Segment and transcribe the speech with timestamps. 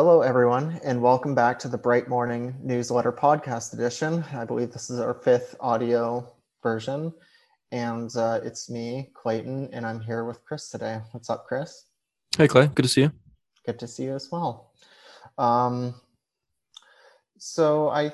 [0.00, 4.24] Hello, everyone, and welcome back to the Bright Morning Newsletter Podcast Edition.
[4.32, 7.12] I believe this is our fifth audio version,
[7.72, 11.00] and uh, it's me, Clayton, and I'm here with Chris today.
[11.10, 11.86] What's up, Chris?
[12.36, 12.68] Hey, Clay.
[12.72, 13.12] Good to see you.
[13.66, 14.70] Good to see you as well.
[15.36, 15.96] Um,
[17.38, 18.12] so I,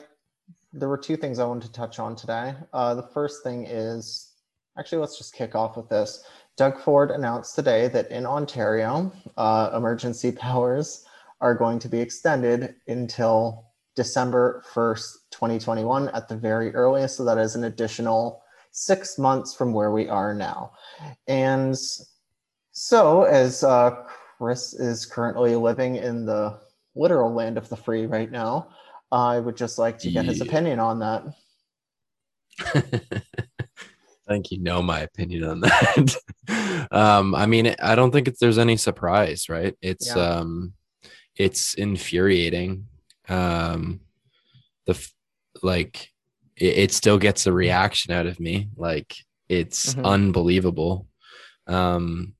[0.72, 2.54] there were two things I wanted to touch on today.
[2.72, 4.32] Uh, the first thing is,
[4.78, 6.24] actually, let's just kick off with this.
[6.56, 11.04] Doug Ford announced today that in Ontario, uh, emergency powers
[11.44, 17.18] are going to be extended until December 1st, 2021 at the very earliest.
[17.18, 20.72] So that is an additional six months from where we are now.
[21.28, 21.76] And
[22.72, 23.90] so, as uh,
[24.38, 26.58] Chris is currently living in the
[26.96, 28.68] literal land of the free right now,
[29.12, 31.24] I would just like to get his opinion on that.
[32.74, 36.16] I think you know my opinion on that.
[36.90, 39.76] um, I mean, I don't think it's, there's any surprise, right?
[39.82, 40.38] It's Yeah.
[40.38, 40.72] um,
[41.36, 42.86] it's infuriating.
[43.28, 44.00] Um,
[44.86, 45.12] the f-
[45.62, 46.10] like,
[46.56, 48.68] it, it still gets a reaction out of me.
[48.76, 49.14] Like,
[49.48, 50.04] it's Mhm.
[50.04, 51.06] unbelievable.
[51.66, 52.34] Um,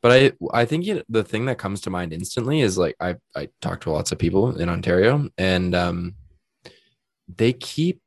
[0.00, 3.16] but I I think it, the thing that comes to mind instantly is like I
[3.34, 6.14] I talk to lots of people in Ontario and um,
[7.34, 8.00] they keep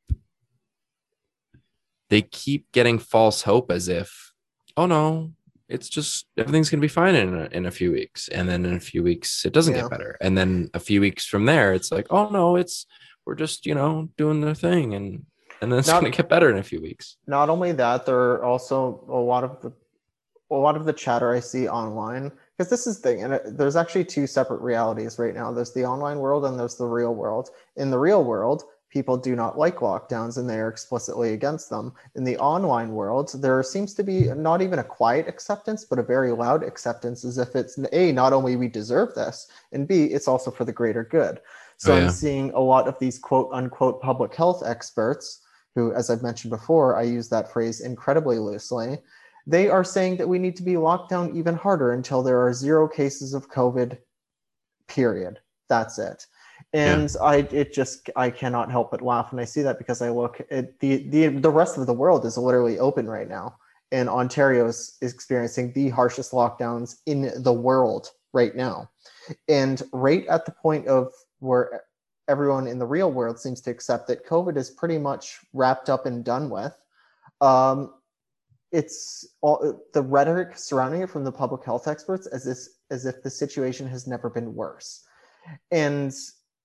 [2.09, 4.31] they keep getting false hope as if,
[4.77, 5.33] oh no,
[5.69, 8.73] it's just everything's gonna be fine in a, in a few weeks, and then in
[8.73, 9.81] a few weeks it doesn't Yeah.
[9.81, 12.85] get better, and then a few weeks from there it's like, oh no, it's
[13.25, 15.25] we're just you know doing the thing, and
[15.61, 17.17] and then it's gonna get better in a few weeks.
[17.27, 19.71] Not only that, there are also a lot of the
[20.51, 23.57] a lot of the chatter I see online because this is the thing, and it,
[23.57, 25.51] there's actually two separate realities right now.
[25.51, 27.49] There's the online world and there's the real world.
[27.75, 31.93] In the real world, people do not like lockdowns and they are explicitly against them.
[32.15, 36.03] In the online world, there seems to be not even a quiet acceptance, but a
[36.03, 40.27] very loud acceptance, as if it's a not only we deserve this, and b it's
[40.27, 41.39] also for the greater good.
[41.77, 45.41] So Oh, I'm seeing a lot of these quote unquote public health experts
[45.75, 48.99] who, as I've mentioned before, I use that phrase incredibly loosely.
[49.47, 52.53] They are saying that we need to be locked down even harder until there are
[52.53, 53.97] zero cases of COVID,
[54.87, 55.39] period.
[55.69, 56.25] That's it.
[56.73, 60.09] And I it just I cannot help but laugh when I see that because I
[60.09, 63.57] look at the the the rest of the world is literally open right now.
[63.91, 68.91] And Ontario is, is experiencing the harshest lockdowns in the world right now.
[69.47, 71.81] And right at the point of where
[72.27, 76.05] everyone in the real world seems to accept that COVID is pretty much wrapped up
[76.05, 76.73] and done with.
[77.41, 77.95] Um,
[78.71, 82.59] it's all the rhetoric surrounding it from the public health experts as if
[82.91, 85.03] as if the situation has never been worse,
[85.71, 86.13] and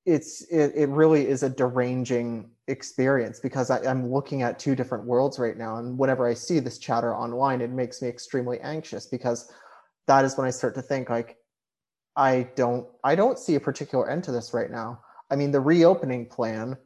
[0.07, 5.05] it's it, it really is a deranging experience because I, I'm looking at two different
[5.05, 9.07] worlds right now, and whenever I see this chatter online, it makes me extremely anxious
[9.07, 9.51] because
[10.07, 11.39] that is when I start to think like
[12.17, 15.01] I don't I don't see a particular end to this right now.
[15.31, 16.77] I mean, the reopening plan,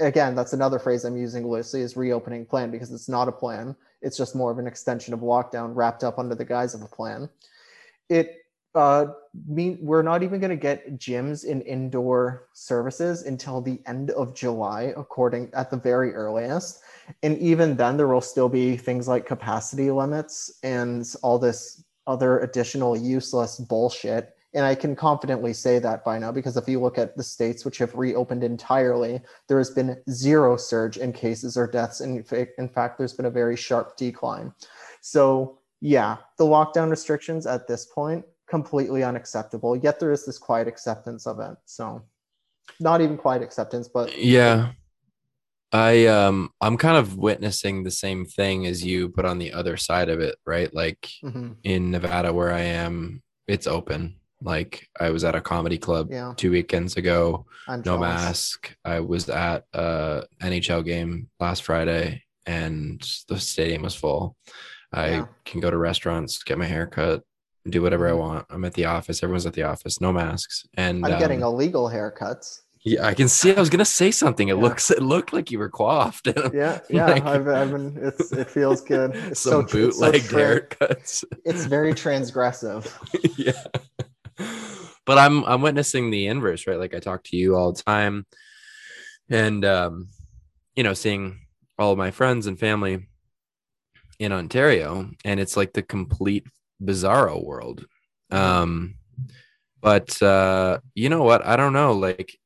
[0.00, 3.76] again, that's another phrase I'm using loosely is reopening plan because it's not a plan.
[4.02, 6.88] It's just more of an extension of lockdown wrapped up under the guise of a
[6.88, 7.28] plan.
[8.08, 8.38] It
[8.74, 9.06] uh,
[9.46, 14.34] mean we're not even going to get gyms and indoor services until the end of
[14.34, 16.80] July, according at the very earliest.
[17.22, 22.40] And even then, there will still be things like capacity limits and all this other
[22.40, 24.34] additional useless bullshit.
[24.54, 27.64] And I can confidently say that by now because if you look at the states
[27.64, 32.00] which have reopened entirely, there has been zero surge in cases or deaths.
[32.00, 32.24] In,
[32.56, 34.52] in fact, there's been a very sharp decline.
[35.02, 39.76] So, yeah, the lockdown restrictions at this point, completely unacceptable.
[39.76, 41.56] Yet there is this quiet acceptance of it.
[41.66, 42.02] So,
[42.80, 44.72] not even quiet acceptance, but Yeah.
[45.72, 49.76] I um I'm kind of witnessing the same thing as you, but on the other
[49.76, 50.72] side of it, right?
[50.74, 51.56] Like Mhm.
[51.62, 54.16] in Nevada where I am, it's open.
[54.40, 58.00] Like I was at a comedy club yeah, two weekends ago, I'm no jealous.
[58.00, 58.76] mask.
[58.84, 64.36] I was at a NHL game last Friday and the stadium was full.
[64.92, 65.26] I Yeah.
[65.44, 67.24] can go to restaurants, get my hair cut,
[67.70, 68.18] do whatever I Mhm.
[68.18, 68.46] want.
[68.50, 69.22] I'm at the office.
[69.22, 70.64] Everyone's at the office, no masks.
[70.74, 72.60] And I'm getting um, illegal haircuts.
[72.84, 73.54] yeah, I can see.
[73.54, 74.48] I was gonna say something.
[74.48, 74.62] It Yeah.
[74.62, 74.90] looks.
[74.90, 76.26] It looked like you were coaffed.
[76.54, 77.06] Yeah, yeah.
[77.12, 77.98] Like- I've, I've been.
[78.00, 79.14] It's it feels good.
[79.30, 81.24] It's Some so it's so bootleg tra- haircuts.
[81.44, 82.86] It's very transgressive.
[83.36, 83.62] yeah.
[85.04, 86.78] But I'm I'm witnessing the inverse, right?
[86.78, 88.26] Like I talk to you all the time,
[89.30, 90.08] and um,
[90.76, 91.40] you know, seeing
[91.78, 93.08] all of my friends and family
[94.18, 96.44] in Ontario, and it's like the complete
[96.82, 97.86] bizarro world.
[98.30, 98.94] Um,
[99.80, 101.46] but uh, you know what?
[101.46, 101.92] I don't know.
[101.92, 102.36] Like,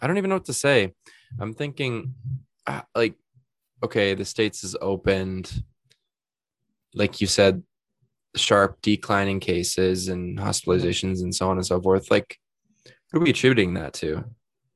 [0.00, 0.92] I don't even know what to say.
[1.38, 2.14] I'm thinking,
[2.66, 3.14] uh, like,
[3.82, 5.62] okay, the states is opened.
[6.94, 7.62] Like you said,
[8.36, 12.10] sharp declining cases and hospitalizations and so on and so forth.
[12.10, 12.38] Like,
[13.10, 14.24] What are we attributing that to?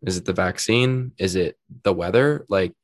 [0.07, 1.13] Is it the vaccine?
[1.19, 2.45] Is it the weather?
[2.49, 2.75] Like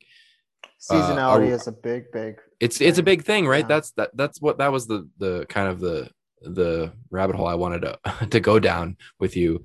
[0.80, 2.36] seasonality uh, is a big, big.
[2.60, 2.88] It's thing.
[2.88, 3.64] it's a big thing, right?
[3.64, 3.68] Yeah.
[3.68, 4.10] That's that.
[4.14, 6.10] That's what that was the the kind of the
[6.42, 7.98] the rabbit hole I wanted to
[8.30, 9.64] to go down with you.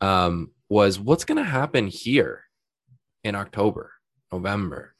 [0.00, 2.44] Um, was what's going to happen here
[3.24, 3.92] in October,
[4.32, 4.94] November?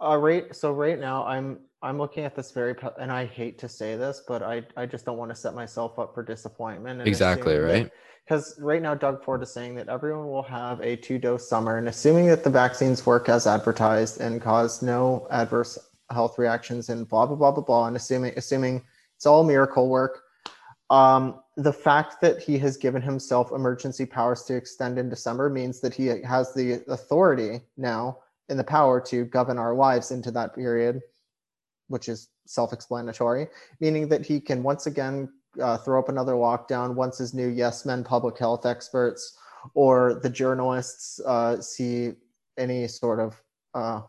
[0.00, 0.54] Uh, right.
[0.54, 4.22] So right now, I'm I'm looking at this very, and I hate to say this,
[4.26, 7.06] but I I just don't want to set myself up for disappointment.
[7.06, 7.90] exactly right.
[8.26, 11.78] Because right now, Doug Ford is saying that everyone will have a two dose summer,
[11.78, 15.78] and assuming that the vaccines work as advertised and cause no adverse
[16.10, 18.82] health reactions, and blah blah blah blah blah, and assuming assuming
[19.14, 20.22] it's all miracle work.
[20.90, 25.80] Um, the fact that he has given himself emergency powers to extend in December means
[25.80, 28.18] that he has the authority now
[28.48, 31.00] and the power to govern our lives into that period,
[31.88, 33.46] which is self explanatory,
[33.78, 35.28] meaning that he can once again
[35.60, 39.36] uh, throw up another lockdown once his new yes men public health experts
[39.74, 42.12] or the journalists uh, see
[42.58, 43.42] any sort of
[43.74, 44.00] uh,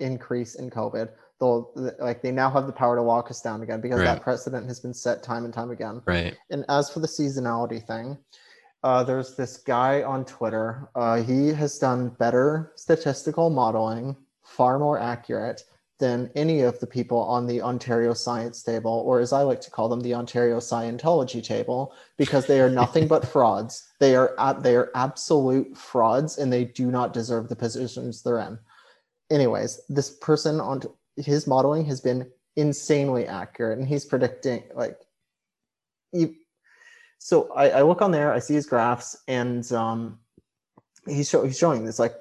[0.00, 1.10] increase in COVID.
[1.40, 1.70] They'll
[2.00, 4.06] like they now have the power to lock us down again because right.
[4.06, 6.02] that precedent has been set time and time again.
[6.04, 6.36] Right.
[6.50, 8.18] And as for the seasonality thing,
[8.82, 10.88] uh, there's this guy on Twitter.
[10.96, 15.62] Uh, he has done better statistical modeling, far more accurate
[15.98, 19.70] than any of the people on the Ontario Science Table, or as I like to
[19.70, 23.88] call them, the Ontario Scientology Table, because they are nothing but frauds.
[23.98, 28.58] They are they are absolute frauds, and they do not deserve the positions they're in.
[29.30, 30.82] Anyways, this person on
[31.16, 34.98] his modeling has been insanely accurate, and he's predicting like.
[36.12, 36.34] You,
[37.18, 40.18] so I, I, look on there, I see his graphs, and um,
[41.06, 42.14] he's, show, he's showing this like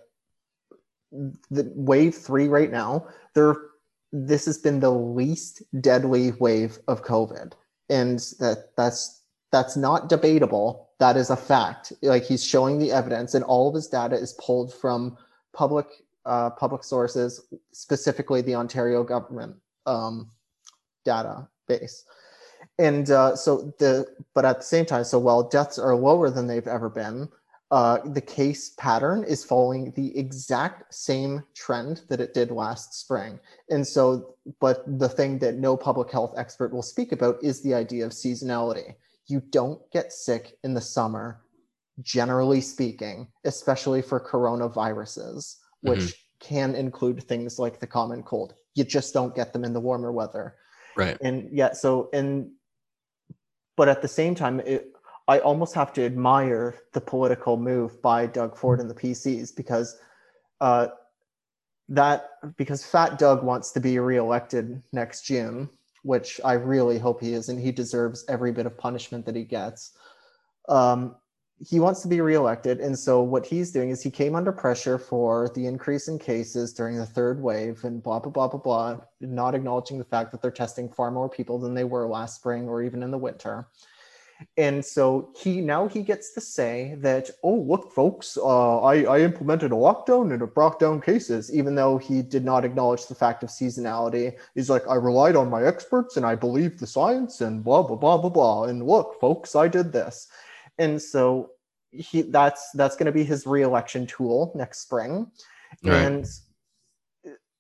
[1.12, 3.08] the wave three right now.
[3.34, 3.56] There,
[4.12, 7.54] this has been the least deadly wave of COVID,
[7.90, 9.22] and that that's
[9.52, 10.90] that's not debatable.
[11.00, 11.94] That is a fact.
[12.02, 15.18] Like he's showing the evidence, and all of his data is pulled from
[15.54, 15.88] public
[16.26, 19.56] uh, public sources, specifically the Ontario government
[19.86, 20.30] um,
[21.06, 22.04] database
[22.80, 26.48] and uh, so the but at the same time so while deaths are lower than
[26.48, 27.28] they've ever been
[27.70, 33.40] uh, the case pattern is following the exact same trend that it did last spring.
[33.70, 37.74] And so but the thing that no public health expert will speak about is the
[37.74, 38.96] idea of seasonality.
[39.28, 41.42] You don't get sick in the summer
[42.04, 46.56] generally speaking especially for coronaviruses which mm-hmm.
[46.56, 48.54] can include things like the common cold.
[48.76, 50.56] You just don't get them in the warmer weather.
[50.96, 51.18] Right.
[51.22, 52.52] And yeah so and,
[53.76, 54.92] but at the same time, it,
[55.28, 59.98] I almost have to admire the political move by Doug Ford and the PCs because
[60.62, 60.88] uh,
[61.90, 65.70] that because Fat Doug wants to be reelected next June,
[66.04, 69.44] which I really hope he is, and he deserves every bit of punishment that he
[69.44, 69.94] gets.
[70.70, 71.16] Um,
[71.60, 74.98] he wants to be reelected, and so what he's doing is he came under pressure
[74.98, 78.98] for the increase in cases during the third wave, and blah blah blah blah blah,
[79.22, 82.70] not acknowledging the fact that they're testing far more people than they were last spring
[82.70, 83.68] or even in the winter.
[84.56, 89.20] And so he now he gets to say that, oh look, folks, uh, I, I
[89.22, 93.16] implemented a lockdown and it brought down cases, even though he did not acknowledge the
[93.16, 94.38] fact of seasonality.
[94.54, 97.96] He's like, I relied on my experts and I believed the science and blah blah
[97.96, 98.64] blah blah blah.
[98.66, 100.28] And look, folks, I did this
[100.78, 101.52] and so
[101.92, 105.28] he that's that's going to be his reelection tool next spring
[105.84, 105.94] right.
[105.94, 106.26] and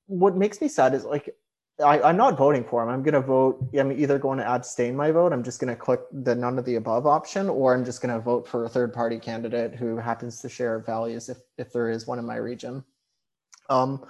[0.08, 1.36] what makes me sad is like
[1.84, 4.96] I, i'm not voting for him i'm going to vote i'm either going to abstain
[4.96, 7.86] my vote i'm just going to click the none of the above option or i'm
[7.86, 11.38] just going to vote for a third party candidate who happens to share values if
[11.58, 12.84] if there is one in my region
[13.70, 14.04] um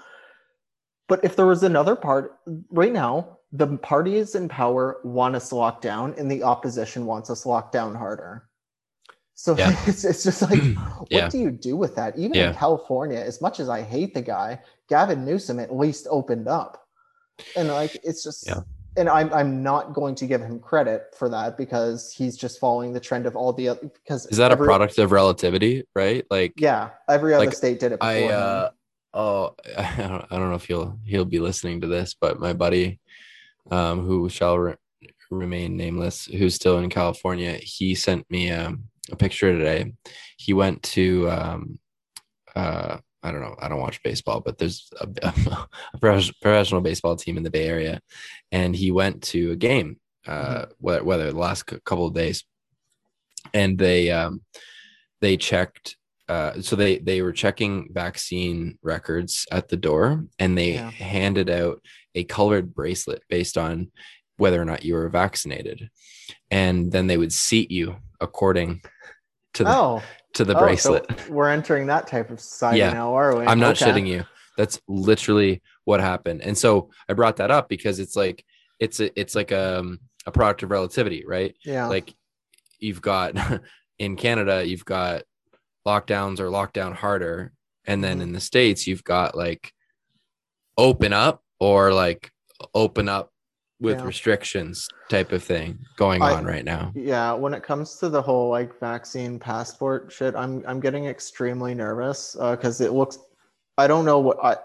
[1.08, 2.40] but if there was another part
[2.72, 7.46] right now the parties in power want us locked down and the opposition wants us
[7.46, 8.48] locked down harder
[9.38, 9.76] so yeah.
[9.86, 10.62] it's, it's just like,
[10.98, 11.30] what yeah.
[11.30, 12.18] do you do with that?
[12.18, 12.50] Even yeah.
[12.50, 14.60] in California, as much as I hate the guy,
[14.90, 16.87] Gavin Newsom at least opened up.
[17.56, 18.62] And like, it's just, yeah.
[18.96, 22.94] and I'm, I'm not going to give him credit for that because he's just following
[22.94, 26.26] the trend of all the other, because is that every, a product of relativity, right?
[26.30, 28.00] Like, yeah, every other like, state did it.
[28.02, 28.70] I, uh,
[29.14, 32.54] oh, I don't, I don't know if he'll, he'll be listening to this, but my
[32.54, 33.00] buddy,
[33.72, 34.76] um, who shall re-
[35.30, 39.94] remain nameless, who's still in California, he sent me, um, a picture today.
[40.38, 41.80] He went to um,
[42.56, 43.56] uh, I don't know.
[43.60, 45.08] I don't watch baseball, but there's a,
[46.02, 46.02] a,
[46.42, 48.02] professional baseball team in the Bay Area,
[48.52, 49.98] and he went to a game.
[50.28, 51.06] Uh, mm-hmm.
[51.06, 52.44] whether, the last couple of days,
[53.54, 54.42] and they um,
[55.22, 55.96] they checked.
[56.28, 60.92] Uh, so they they were checking vaccine records at the door, and they yeah.
[60.92, 61.82] handed out
[62.14, 63.90] a colored bracelet based on
[64.36, 65.90] whether or not you were vaccinated,
[66.52, 68.82] and then they would seat you according
[69.58, 70.02] to the Oh,
[70.34, 70.66] to the oh, so
[71.00, 71.30] bracelet.
[71.30, 72.94] we're entering that type of society Yeah.
[72.94, 73.46] now, are we?
[73.46, 73.92] I'm not Okay.
[73.92, 74.24] shitting you.
[74.56, 76.42] That's literally what happened.
[76.42, 78.44] And so I brought that up because it's like
[78.80, 81.56] it's a, it's like um, a product of relativity, right?
[81.66, 81.88] Yeah.
[81.88, 82.14] Like
[82.80, 83.34] you've got
[84.00, 85.24] in Canada, you've got
[85.88, 87.54] lockdowns or lockdown harder,
[87.86, 88.24] and then Mhm.
[88.24, 89.74] in the states, you've got like
[90.78, 92.32] open up or like
[92.76, 93.32] open up
[93.80, 94.06] with Yeah.
[94.06, 96.92] restrictions type of thing going I- on right now.
[96.96, 101.76] Yeah, when it comes to the whole like vaccine passport shit, I'm I'm getting extremely
[101.76, 103.20] nervous uh, because it looks.
[103.78, 104.58] I don't know what I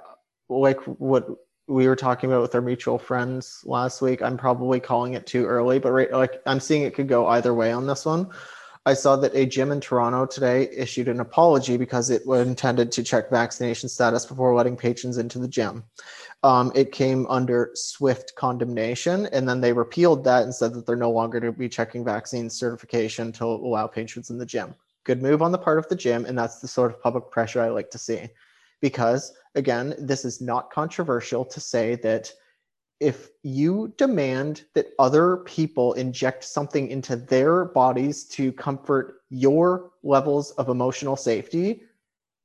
[0.48, 1.28] like what
[1.68, 4.22] we were talking about with our mutual friends last week.
[4.22, 7.54] I'm probably calling it too early, but right, like I'm seeing it could go either
[7.54, 8.28] way on this one.
[8.84, 12.90] I saw that a gym in Toronto today issued an apology because it was intended
[12.92, 15.84] to check vaccination status before letting patrons into the gym.
[16.44, 20.96] Um, it came under swift condemnation, and then they repealed that and said that they're
[20.96, 24.74] no longer to be checking vaccine certification to allow patrons in the gym.
[25.04, 27.60] Good move on the part of the gym, and that's the sort of public pressure
[27.60, 28.28] I like to see.
[28.80, 32.32] Because again, this is not controversial to say that
[32.98, 40.52] if you demand that other people inject something into their bodies to comfort your levels
[40.52, 41.82] of emotional safety,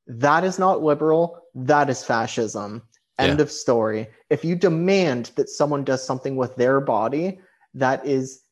[0.07, 1.39] that is not liberal.
[1.53, 2.81] That is fascism.
[3.19, 3.43] End Yeah.
[3.43, 4.07] of story.
[4.29, 7.39] If you demand that someone does something with their body,
[7.73, 8.43] that is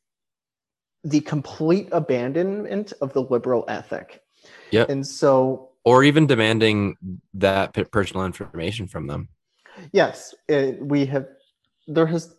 [1.03, 4.21] the complete abandonment of the liberal ethic.
[4.71, 4.89] Yep.
[4.89, 6.97] And so Or even demanding
[7.35, 9.29] that personal information from them.
[9.91, 11.27] Yes, it, we have.
[11.87, 12.33] There has,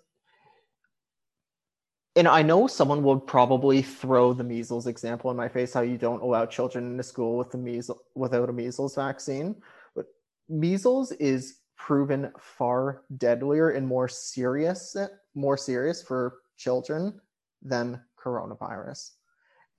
[2.16, 5.72] and I know someone will probably throw the measles example in my face.
[5.72, 9.54] How you don't allow children into school with the measles without a measles vaccine,
[9.94, 10.06] but
[10.48, 14.96] measles is proven far deadlier and more serious,
[15.34, 17.20] more serious for children
[17.62, 19.12] than coronavirus.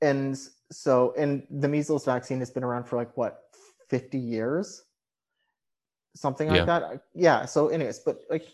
[0.02, 0.38] And
[0.72, 3.44] so, and the measles vaccine has been around for like what,
[3.90, 4.84] fifty years
[6.16, 6.66] something like Yeah.
[6.66, 7.02] that.
[7.14, 7.46] Yeah.
[7.46, 8.48] So, anyways, but like,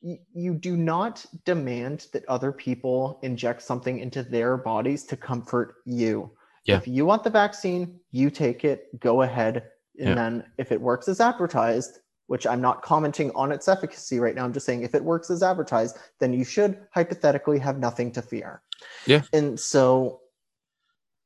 [0.00, 5.76] y- you do not demand that other people inject something into their bodies to comfort
[5.84, 6.30] you.
[6.64, 6.78] Yeah.
[6.78, 8.98] If you want the vaccine, you take it.
[8.98, 10.14] Go ahead, and Yeah.
[10.14, 14.44] then if it works as advertised, which I'm not commenting on its efficacy right now,
[14.44, 18.22] I'm just saying if it works as advertised, then you should hypothetically have nothing to
[18.22, 18.62] fear.
[19.06, 19.22] Yeah.
[19.32, 20.20] And so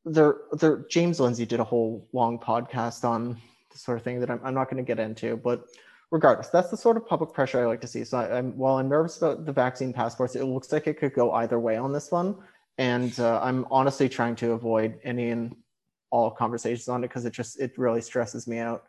[0.04, 3.40] there there James Lindsay did a whole long podcast on
[3.70, 5.64] the sort of thing that I'm, I'm not going to get into, but
[6.10, 8.04] regardless, that's the sort of public pressure I like to see.
[8.04, 11.14] So I, I'm while I'm nervous about the vaccine passports, it looks like it could
[11.14, 12.36] go either way on this one,
[12.78, 15.54] and uh, I'm honestly trying to avoid any and
[16.10, 18.84] all conversations on it because it just it really stresses me out.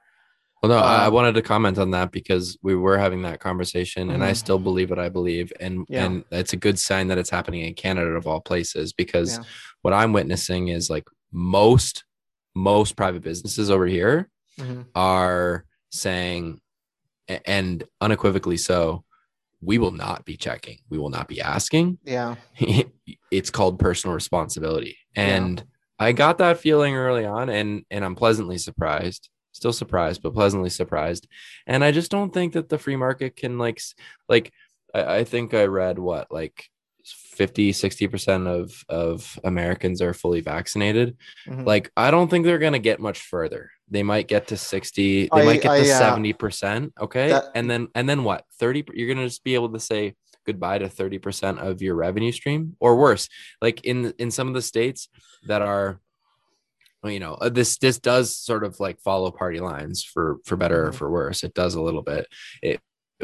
[0.62, 3.39] Well, no, I I Um, wanted to comment on that because we were having that
[3.39, 4.38] conversation, and I Mhm.
[4.38, 6.06] still believe what I believe, and Yeah.
[6.06, 9.44] and it's a good sign that it's happening in Canada of all places because Yeah.
[9.82, 12.03] what I'm witnessing is like most
[12.53, 14.86] most private businesses over here Mhm.
[14.94, 16.60] are saying,
[17.46, 19.06] and unequivocally so,
[19.62, 21.98] we will not be checking, we will not be asking.
[22.03, 22.36] Yeah.
[23.32, 25.38] it's called personal responsibility, Yeah.
[25.38, 25.63] and
[25.98, 29.30] I got that feeling early on, and and I'm pleasantly surprised.
[29.51, 31.27] Still surprised, but pleasantly surprised.
[31.67, 33.81] And I just don't think that the free market can like
[34.29, 34.51] like
[34.93, 36.70] I, I think I read what like
[37.05, 41.17] 50 60% of of Americans are fully vaccinated.
[41.48, 41.65] Mhm.
[41.65, 43.72] Like I don't think they're going to get much further.
[43.89, 47.29] They might get to 60, they I- might get I, to uh, 70%, okay?
[47.29, 48.46] that- and then and then what?
[48.60, 50.15] 30 you're going to just be able to say
[50.46, 53.27] goodbye to 30% of your revenue stream or worse.
[53.62, 55.10] Like in in some of the states
[55.48, 56.00] that are
[57.03, 60.88] you know uh, this this does sort of like follow party lines for for better
[60.88, 60.96] or Mhm.
[60.96, 61.43] for worse.
[61.43, 62.27] It does a little bit.
[62.62, 62.79] It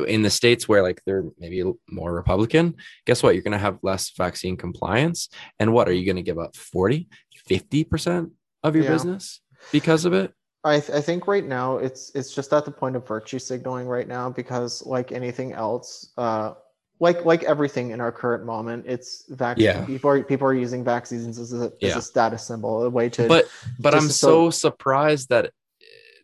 [0.08, 2.76] in the states where like they're maybe more republican
[3.08, 3.34] guess what?
[3.34, 5.28] You're going to have less vaccine compliance.
[5.60, 7.08] And what are you going to give up 40
[7.50, 8.30] 50%
[8.64, 8.92] of your Yeah.
[8.92, 9.42] business
[9.72, 10.34] because of it?
[10.64, 13.88] I, th- I think right now it's it's just at the point of virtue signaling
[13.88, 16.54] right now because like anything else, uh,
[17.00, 19.66] like like everything in our current moment, it's vaccine.
[19.66, 19.86] Yeah.
[19.86, 23.28] People are people are using vaccines as a, as a status symbol, a way to.
[23.28, 23.46] but
[23.80, 25.52] but i'm so surprised that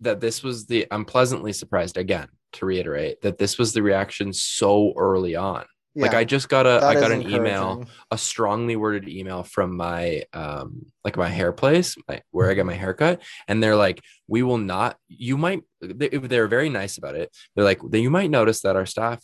[0.01, 4.31] that this was the i'm pleasantly surprised again to reiterate that this was the reaction
[4.33, 5.65] so early on
[5.95, 10.23] like i just got a i got an email a strongly worded email from my
[10.33, 14.41] um like my hair place my, where I get my haircut and they're like we
[14.41, 18.61] will not you might they, they're very nice about it they're like you might notice
[18.61, 19.23] that our staff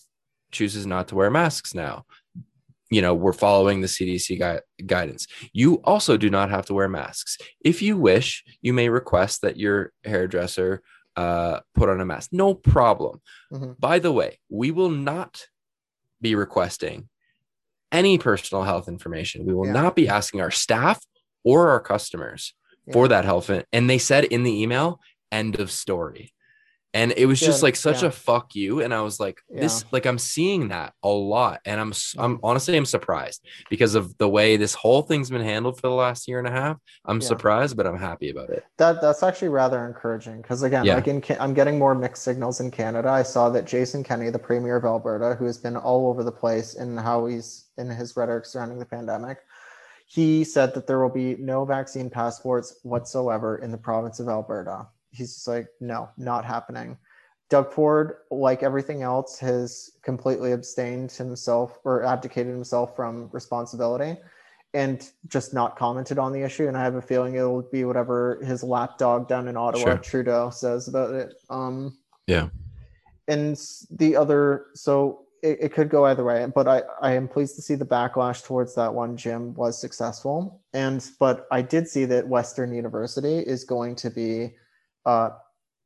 [0.51, 2.05] chooses not to wear masks now.
[2.91, 5.27] You know we're following the CDC gui- guidance.
[5.53, 7.37] You also do not have to wear masks.
[7.63, 10.81] If you wish you may request that your hairdresser
[11.15, 12.29] uh put on a mask.
[12.31, 13.21] No problem.
[13.53, 13.79] Mhm.
[13.79, 15.45] by the way we will not
[16.21, 17.09] be requesting
[17.91, 19.45] any personal health information.
[19.45, 19.73] We will Yeah.
[19.73, 20.99] not be asking our staff
[21.43, 22.53] or our customers
[22.93, 24.99] for that health and they said in the email
[25.31, 26.33] end of story
[26.93, 28.07] and it was just like such yeah.
[28.09, 31.79] a fuck you and i was like this like i'm seeing that a lot and
[31.79, 32.39] i'm i'm Mhm.
[32.43, 36.27] honestly i'm surprised because of the way this whole thing's been handled for the last
[36.27, 37.27] year and a half i'm Yeah.
[37.27, 40.95] surprised but i'm happy about it That that's actually rather encouraging because again, Yeah.
[40.95, 43.09] like in I'm getting more mixed signals in Canada.
[43.09, 46.31] I saw that Jason Kenney, the premier of Alberta, who has been all over the
[46.31, 49.37] place in how he's in his rhetoric surrounding the pandemic,
[50.07, 54.87] he said that there will be no vaccine passports whatsoever in the province of Alberta.
[55.11, 56.97] He's just like, no, not happening.
[57.49, 64.17] Doug Ford, like everything else, has completely abstained himself or abdicated himself from responsibility
[64.75, 66.67] and just not commented on the issue.
[66.67, 69.97] And I have a feeling it'll be whatever his lapdog down in Ottawa, Sure.
[69.97, 71.33] Trudeau, says about it.
[71.49, 71.97] Um,
[72.27, 72.49] Yeah.
[73.27, 73.59] And
[73.91, 77.61] the other, so it, it could go either way, but I, I am pleased to
[77.61, 80.61] see the backlash towards that one gym was successful.
[80.73, 84.55] And, but I did see that Western University is going to be
[85.05, 85.29] uh,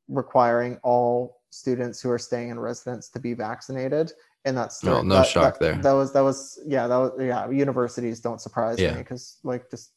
[0.08, 4.12] requiring all students who are staying in residence to be vaccinated.
[4.44, 5.82] And that's No- no that- shock that- there.
[5.82, 7.48] That was that was yeah that was yeah.
[7.48, 8.92] Universities don't surprise Yeah.
[8.94, 9.92] me because like just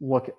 [0.00, 0.34] look at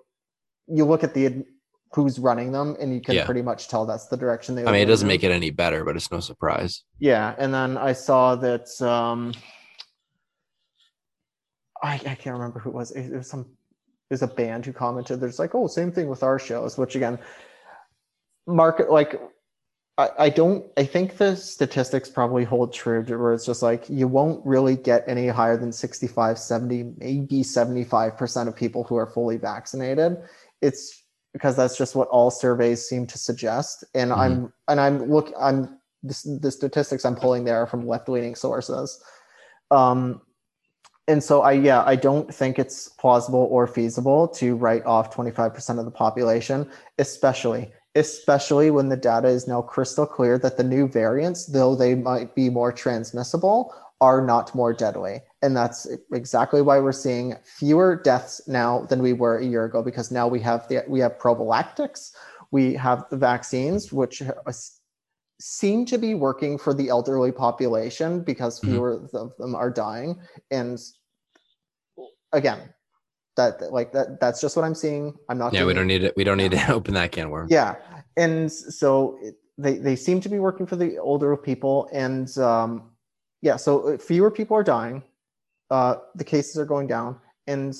[0.67, 1.45] you look at the
[1.93, 3.25] who's running them and you can Yeah.
[3.25, 4.63] pretty much tell that's the direction they.
[4.65, 7.77] i mean it doesn't make it any better but it's no surprise Yeah, and then
[7.77, 9.33] I saw that um
[11.83, 12.91] I, I can't remember who it was.
[12.91, 13.45] It, it was some
[14.09, 15.19] There's a band who commented.
[15.19, 17.17] There's like, oh, same thing with our shows, which again,
[18.51, 19.19] market like
[19.97, 23.89] I, I don't I think the statistics probably hold true to where it's just like
[23.89, 29.07] you won't really get any higher than 65, 70, maybe 75% of people who are
[29.07, 30.17] fully vaccinated.
[30.61, 31.03] It's
[31.33, 33.83] because that's just what all surveys seem to suggest.
[33.93, 38.09] And I'm and I'm look I'm the, the statistics I'm pulling there are from left
[38.09, 39.01] leaning sources.
[39.69, 40.21] Um,
[41.07, 45.79] and so I yeah I don't think it's plausible or feasible to write off 25%
[45.79, 50.87] of the population, especially especially when the data is now crystal clear that the new
[50.87, 55.21] variants, though they might be more transmissible, are not more deadly.
[55.41, 59.83] And that's exactly why we're seeing fewer deaths now than we were a year ago
[59.83, 62.15] because now we have the we have prophylactics,
[62.51, 64.23] we have the vaccines which
[65.39, 68.65] seem to be working for the elderly population because Mhm.
[68.65, 70.19] fewer of them are dying
[70.51, 70.79] and
[72.31, 72.73] again
[73.37, 76.13] that like that that's just what i'm seeing i'm not yeah we don't need it
[76.17, 77.75] we don't need to open that can of worms yeah
[78.17, 82.89] and so it- they they seem to be working for the older people and um
[83.41, 85.03] yeah so fewer people are dying
[85.69, 87.17] uh the cases are going down
[87.47, 87.75] and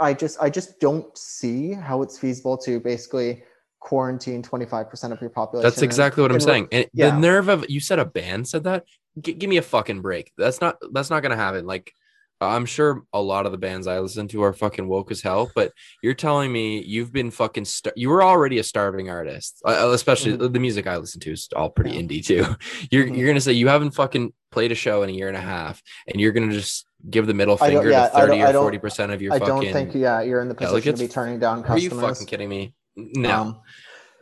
[0.00, 3.42] i just i just don't see how it's feasible to basically
[3.80, 6.68] quarantine 25% of your population That's exactly what I'm and- saying.
[6.72, 7.10] And yeah.
[7.10, 8.84] the nerve of you said a band said that.
[9.20, 10.32] G- give me a fucking break.
[10.38, 11.66] That's not that's not gonna happen.
[11.66, 11.92] Like
[12.40, 15.50] I'm sure a lot of the bands I listen to are fucking woke as hell,
[15.54, 19.90] but you're telling me you've been fucking star- you were already a starving artist, uh,
[19.92, 22.10] especially the music I listen to is all pretty Mm-hmm.
[22.10, 22.18] Yeah.
[22.20, 22.56] indie too.
[22.90, 23.16] You're Mhm.
[23.16, 25.80] you're gonna say you haven't fucking played a show in a year and a half,
[26.06, 29.20] and you're gonna just give the middle finger yeah, to thirty or forty percent of
[29.22, 29.54] your i fucking.
[29.62, 31.00] don't think yeah you're in the position delegates.
[31.00, 31.92] to be turning down Customers.
[31.92, 32.74] Are you fucking kidding me?
[32.96, 33.30] No.
[33.40, 33.60] Um,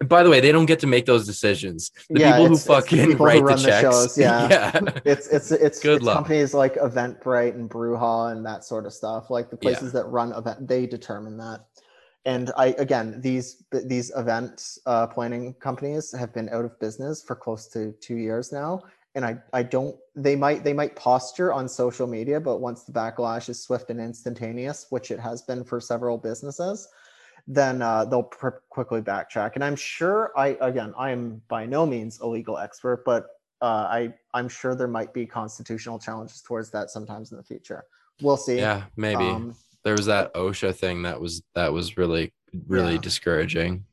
[0.09, 1.91] By the way, they don't get to make those decisions.
[2.11, 3.81] The Yeah, people who the fucking people who write the run the checks.
[3.83, 4.49] shows, yeah.
[4.51, 4.81] yeah.
[5.05, 6.15] it's it's it's, Good it's luck.
[6.17, 9.31] companies like Eventbrite and Brewha and that sort of stuff.
[9.31, 9.71] Like the Yeah.
[9.71, 11.61] places that run event, they determine that.
[12.25, 17.35] And I again, these these event uh, planning companies have been out of business for
[17.35, 18.83] close to two years now.
[19.15, 22.93] And I I don't they might they might posture on social media, but once the
[22.93, 26.89] backlash is swift and instantaneous, which it has been for several businesses,
[27.47, 29.53] then uh, they'll pr- quickly backtrack.
[29.55, 33.27] And I'm sure I again I am by no means a legal expert, but
[33.61, 37.85] uh, I I'm sure there might be constitutional challenges towards that sometimes in the future.
[38.21, 38.59] We'll see.
[38.59, 39.25] Yeah, maybe.
[39.25, 42.33] Um, there was that OSHA thing that was that was really
[42.69, 43.01] really Yeah.
[43.01, 43.85] discouraging.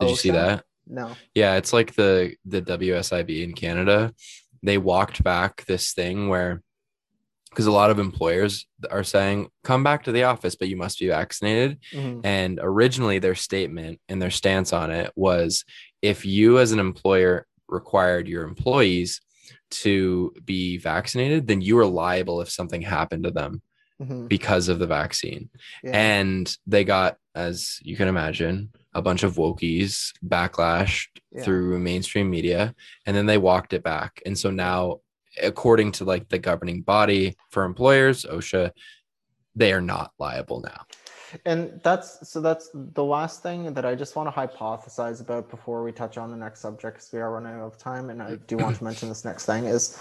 [0.00, 0.64] Did you see that?
[0.86, 1.12] no.
[1.34, 4.14] Yeah, it's like the the WSIB in Canada.
[4.62, 6.62] They walked back this thing where
[7.52, 10.98] because a lot of employers are saying come back to the office but you must
[10.98, 12.20] be vaccinated Mhm.
[12.24, 15.64] and originally their statement and their stance on it was
[16.00, 19.20] if you as an employer required your employees
[19.70, 23.60] to be vaccinated then you are liable if something happened to them
[24.00, 24.28] Mhm.
[24.28, 25.48] because of the vaccine
[25.84, 25.90] Yeah.
[25.94, 31.42] and they got as you can imagine a bunch of wokies backlash Yeah.
[31.44, 32.74] through mainstream media
[33.06, 35.00] and then they walked it back and so now
[35.40, 38.70] according to like the governing body for employers osha
[39.54, 40.86] they are not liable now
[41.44, 45.82] and that's so that's the last thing that I just want to hypothesize about before
[45.82, 48.36] we touch on the next subject because we are running out of time, and I
[48.46, 49.98] do want to mention this next thing is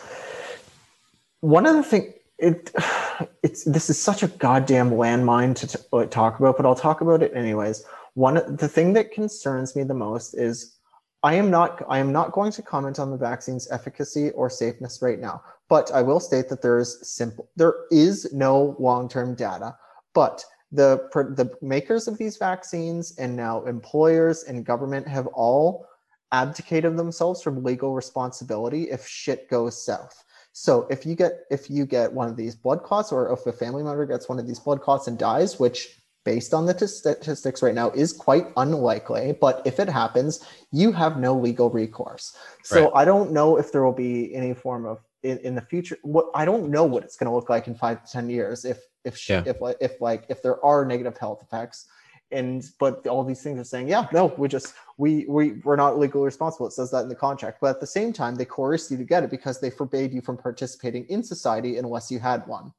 [1.40, 2.72] one of the thing it
[3.44, 7.02] it's this is such a goddamn landmine to t- uh, talk about, but I'll talk
[7.02, 7.84] about it anyways.
[8.16, 10.78] one the thing that concerns me the most is
[11.24, 15.02] I am not I am not going to comment on the vaccine's efficacy or safeness
[15.02, 19.76] right now, but I will state that there is simple there is no long-term data,
[20.14, 25.86] but the the makers of these vaccines and now employers and government have all
[26.32, 30.24] abdicated themselves from legal responsibility if shit goes south.
[30.54, 33.52] So if you get if you get one of these blood clots or if a
[33.52, 36.88] family member gets one of these blood clots and dies, which based on the t-
[36.88, 42.36] statistics right now is quite unlikely but if it happens you have no legal recourse.
[42.64, 42.92] So right.
[42.96, 46.28] i don't know if there will be any form of in, in the future what
[46.34, 48.80] i don't know what it's going to look like in five to ten years if
[49.04, 49.44] if yeah.
[49.46, 51.88] if if like if there are negative health effects.
[52.34, 56.00] And but all these things are saying yeah no we just we we we're not
[56.00, 56.66] legally responsible.
[56.68, 57.58] It says that in the contract.
[57.60, 60.22] But at the same time they coerced you to get it because they forbade you
[60.22, 62.72] from participating in society unless you had one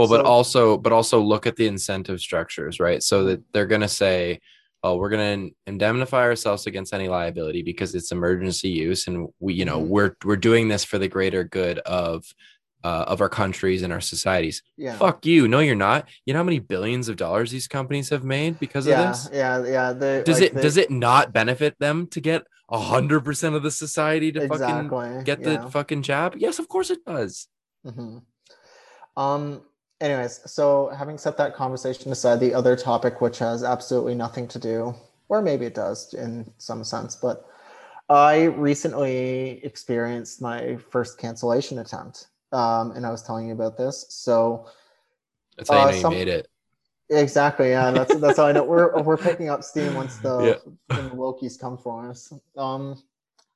[0.00, 3.02] well, so, but also, but also look at the incentive structures, right?
[3.02, 4.40] So that they're going to say,
[4.82, 9.54] "Oh, we're going to indemnify ourselves against any liability because it's emergency use, and we,
[9.54, 9.90] you know, mm-hmm.
[9.90, 12.24] we're we're doing this for the greater good of
[12.82, 14.62] uh, of our countries and our societies.
[14.76, 14.96] Yeah.
[14.96, 15.48] Fuck you.
[15.48, 16.08] No, you're not.
[16.24, 19.28] You know how many billions of dollars these companies have made because yeah, of this?
[19.32, 19.92] Yeah, yeah.
[19.92, 20.62] They, does like it they...
[20.62, 24.88] does it not benefit them to get a hundred percent of the society to exactly.
[24.88, 25.58] fucking get yeah.
[25.58, 26.36] the fucking jab?
[26.38, 27.48] Yes, of course it does.
[27.86, 28.18] Mm-hmm.
[29.16, 29.62] Um,
[30.00, 34.58] anyways, so having set that conversation aside, the other topic, which has absolutely nothing to
[34.58, 34.94] do,
[35.28, 37.46] or maybe it does in some sense, but
[38.08, 42.26] I recently experienced my first cancellation attempt.
[42.52, 44.06] Um, and I was telling you about this.
[44.08, 44.66] So
[45.56, 46.48] that's how you uh, know some, you made it.
[47.10, 47.70] Exactly.
[47.70, 50.60] Yeah, that's that's how I know we're we're picking up steam once the
[50.90, 50.96] yeah.
[50.96, 52.32] the Loki's come for us.
[52.56, 53.00] Um,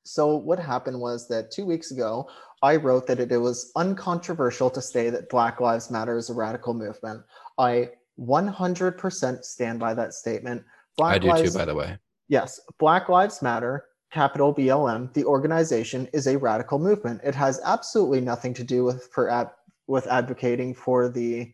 [0.05, 2.29] so what happened was that two weeks ago,
[2.61, 6.33] I wrote that it, it was uncontroversial to say that Black Lives Matter is a
[6.33, 7.23] radical movement.
[7.57, 7.89] I
[8.19, 10.63] 100% stand by that statement.
[10.95, 11.97] Black I do Lives, too, by the way.
[12.27, 17.21] Yes, Black Lives Matter, capital BLM, the organization is a radical movement.
[17.23, 19.49] It has absolutely nothing to do with for ad,
[19.87, 21.51] with advocating for the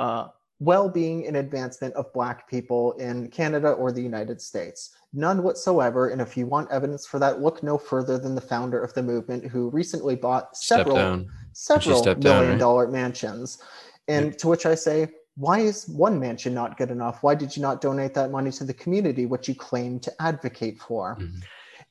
[0.00, 0.28] uh,
[0.60, 4.90] well-being and advancement of Black people in Canada or the United States.
[5.12, 6.08] None whatsoever.
[6.08, 9.02] And if you want evidence for that, look no further than the founder of the
[9.02, 12.58] movement, who recently bought several several million down, right?
[12.58, 13.58] dollar mansions.
[14.08, 14.38] And yep.
[14.38, 17.22] to which I say, why is one mansion not good enough?
[17.22, 20.80] Why did you not donate that money to the community, which you claim to advocate
[20.80, 21.16] for?
[21.20, 21.38] Mm-hmm.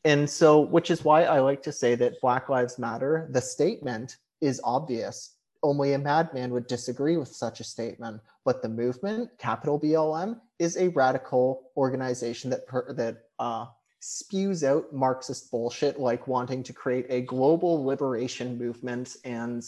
[0.05, 4.17] And so, which is why I like to say that Black Lives Matter, the statement
[4.41, 5.32] is obvious.
[5.63, 8.21] Only a madman would disagree with such a statement.
[8.45, 13.67] But the movement, capital BLM, is a radical organization that per, that uh,
[13.99, 19.63] spews out Marxist bullshit, like wanting to create a global liberation movement and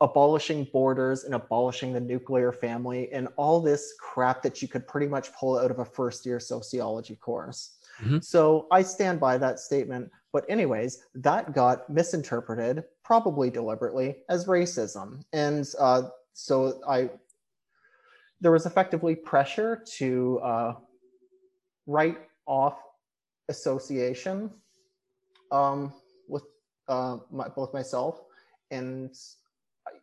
[0.00, 5.06] abolishing borders and abolishing the nuclear family and all this crap that you could pretty
[5.06, 7.76] much pull out of a first year sociology course.
[8.02, 8.18] Mm-hmm.
[8.20, 10.10] So I stand by that statement.
[10.36, 15.22] But, anyways, that got misinterpreted, probably deliberately, as racism.
[15.32, 17.08] And uh, so I
[18.42, 20.74] there was effectively pressure to uh,
[21.86, 22.76] write off
[23.48, 24.50] association
[25.50, 25.90] um,
[26.28, 26.42] with
[26.86, 28.20] uh, my, both myself
[28.70, 29.14] and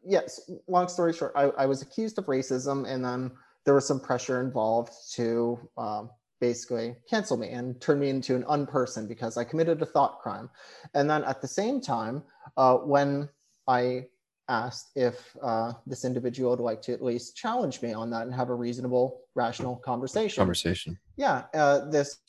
[0.04, 3.32] yes long story short I, I, was accused of racism and then
[3.65, 6.10] there was some pressure involved to um,
[6.47, 10.49] basically cancel me and turn me into an unperson because i committed a thought crime
[10.93, 12.21] and then at the same time
[12.58, 13.29] uh, when
[13.67, 14.06] i
[14.49, 18.36] asked if uh, this individual would like to at least challenge me on that and
[18.36, 20.41] have a reasonable, rational conversation.
[20.41, 20.99] Conversation.
[21.15, 22.19] Yeah, uh, this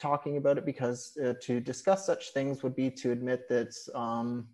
[0.00, 4.48] talking about it because uh, to discuss such things would be to admit that um,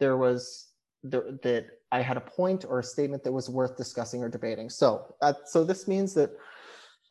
[0.00, 0.67] there was
[1.04, 4.68] that I had a point or a statement that was worth discussing or debating.
[4.68, 6.30] So, uh, so this means that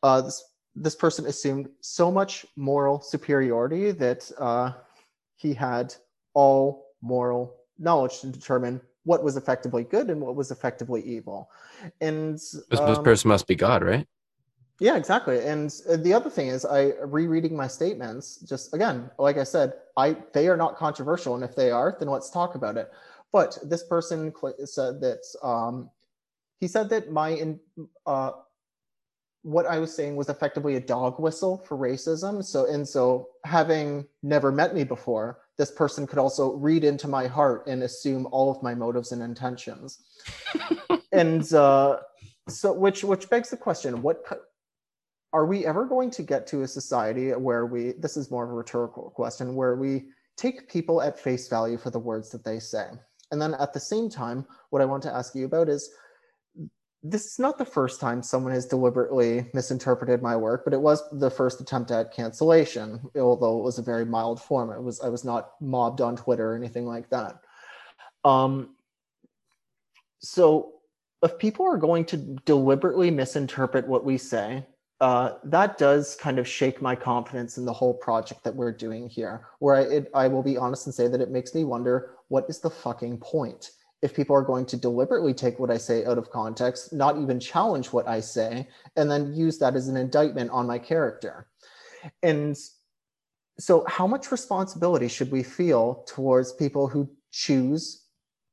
[0.02, 4.72] uh, this this person assumed so much moral superiority that uh,
[5.36, 5.94] he had
[6.34, 11.50] all moral knowledge to determine what was effectively good and what was effectively evil.
[12.00, 14.06] And this um, person must be God, right?
[14.80, 15.40] Yeah, exactly.
[15.40, 18.36] And uh, the other thing is, I rereading my statements.
[18.36, 22.08] Just again, like I said, I they are not controversial, and if they are, then
[22.08, 22.90] let's talk about it.
[23.32, 24.32] But this person
[24.64, 25.90] said that um,
[26.60, 27.60] he said that my in,
[28.06, 28.32] uh,
[29.42, 32.44] what I was saying was effectively a dog whistle for racism.
[32.44, 37.26] So and so, having never met me before, this person could also read into my
[37.26, 40.04] heart and assume all of my motives and intentions
[41.12, 41.98] and uh,
[42.48, 44.24] so which which begs the question what
[45.32, 48.50] are we ever going to get to a society where we this is more of
[48.50, 50.04] a rhetorical question where we
[50.36, 52.86] take people at face value for the words that they say
[53.30, 55.90] and then at the same time what i want to ask you about is
[57.02, 61.02] this is not the first time someone has deliberately misinterpreted my work, but it was
[61.12, 64.70] the first attempt at cancellation, although it was a very mild form.
[64.70, 67.38] It was I was not mobbed on Twitter or anything like that.
[68.24, 68.74] Um,
[70.18, 70.72] so
[71.22, 74.66] if people are going to deliberately misinterpret what we say,
[75.00, 79.08] uh, that does kind of shake my confidence in the whole project that we're doing
[79.08, 79.46] here.
[79.60, 82.46] Where I, it, I will be honest and say that it makes me wonder what
[82.48, 83.70] is the fucking point?
[84.02, 87.40] if people are going to deliberately take what I say out of context, not even
[87.40, 91.48] challenge what I say, and then use that as an indictment on my character.
[92.22, 92.56] And
[93.58, 98.04] so, how much responsibility should we feel towards people who choose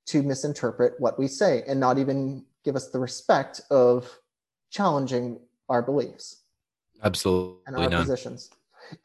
[0.07, 4.19] to misinterpret what we say and not even give us the respect of
[4.71, 6.43] challenging our beliefs?
[7.03, 7.59] Absolutely.
[7.67, 8.01] And our none.
[8.01, 8.49] positions.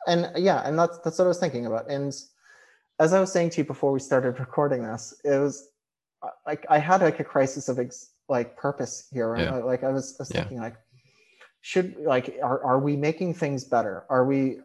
[0.06, 1.90] And yeah, and that's that's what I was thinking about.
[1.90, 2.14] And
[2.98, 5.68] as I was saying to you before we started recording this, it was
[6.46, 9.36] like I had like a crisis of ex- like purpose here.
[9.36, 9.56] Yeah.
[9.56, 10.40] Like I was, I was yeah.
[10.40, 10.76] thinking like,
[11.62, 14.04] should like are are we making things better?
[14.10, 14.58] Are we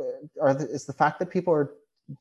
[0.00, 0.04] uh,
[0.40, 1.74] are the, is the fact that people are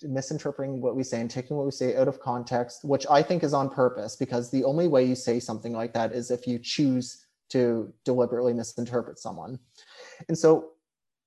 [0.04, 3.44] misinterpreting what we say and taking what we say out of context, which I think
[3.44, 6.60] is on purpose, because the only way you say something like that is if you
[6.60, 7.21] choose
[7.52, 9.60] to deliberately misinterpret someone.
[10.28, 10.72] And so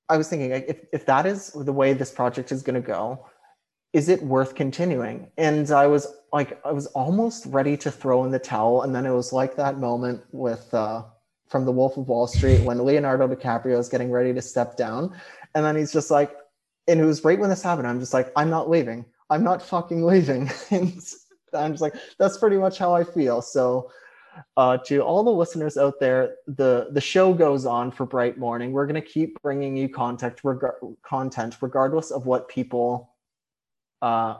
[0.09, 3.27] I was thinking, if, if that is the way this project is going to go,
[3.93, 5.31] is it worth continuing?
[5.39, 8.83] And I was like, I was almost ready to throw in the towel.
[8.83, 11.05] And then it was like that moment with, uh,
[11.49, 15.15] from The Wolf of Wall Street when Leonardo DiCaprio is getting ready to step down.
[15.55, 16.35] And then he's just like,
[16.89, 17.87] and it was right when this happened.
[17.87, 19.05] I'm just like, I'm not leaving.
[19.31, 20.51] I'm not fucking leaving.
[20.71, 21.01] and
[21.55, 23.41] I'm just like, that's pretty much how I feel.
[23.41, 23.91] So,
[24.57, 28.73] uh, to all the listeners out there, the the show goes on for Bright Morning.
[28.73, 30.61] We're gonna keep bringing you content, reg-
[31.03, 33.15] content regardless of what people
[34.03, 34.37] uh,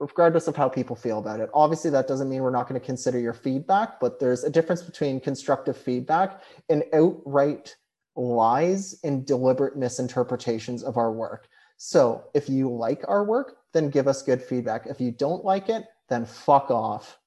[0.00, 1.50] regardless of how people feel about it.
[1.54, 4.82] Obviously, that doesn't mean we're not going to consider your feedback, but there's a difference
[4.82, 7.74] between constructive feedback and outright
[8.16, 11.48] lies and deliberate misinterpretations of our work.
[11.76, 14.86] So if you like our work, then give us good feedback.
[14.86, 17.18] If you don't like it, then fuck off.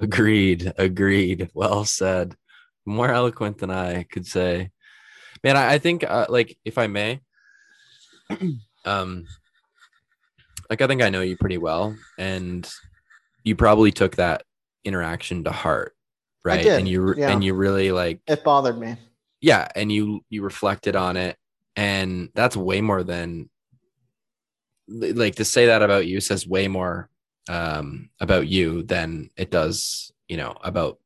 [0.00, 0.72] Agreed.
[0.76, 1.50] Agreed.
[1.54, 2.36] Well said.
[2.84, 4.70] More eloquent than I could say.
[5.42, 7.20] Man, I, I think, uh, like, if I may,
[8.84, 9.26] um,
[10.70, 12.68] like I think I know you pretty well, and
[13.44, 14.42] you probably took that
[14.84, 15.94] interaction to heart,
[16.44, 16.64] right?
[16.66, 17.30] And you yeah.
[17.30, 18.96] and you really like it bothered me.
[19.40, 21.36] Yeah, and you you reflected on it,
[21.76, 23.48] and that's way more than
[24.88, 27.08] like to say that about you says way more
[27.48, 30.98] um about you than it does you know about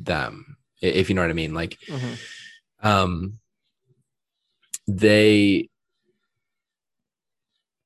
[0.00, 2.14] them if you know what i mean like mm-hmm.
[2.86, 3.38] um
[4.86, 5.68] they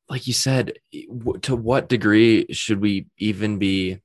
[0.08, 0.78] like you said,
[1.42, 3.98] to what degree should we even be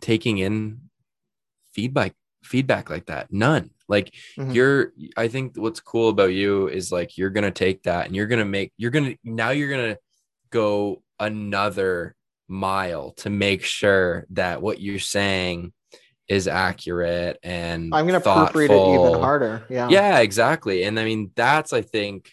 [0.00, 0.80] taking in
[1.72, 3.32] feedback feedback like that?
[3.32, 3.70] None.
[3.88, 4.50] Like mm-hmm.
[4.50, 8.16] you're I think what's cool about you is like you're going to take that and
[8.16, 9.98] you're going to make you're going to now you're going to
[10.50, 12.16] go another
[12.52, 15.72] mile to make sure that what you're saying
[16.28, 19.64] is accurate and I'm going to proofread it even harder.
[19.68, 19.88] Yeah.
[19.88, 20.84] Yeah, exactly.
[20.84, 22.30] And I mean that's I think